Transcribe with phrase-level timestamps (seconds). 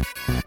[0.00, 0.39] ہاں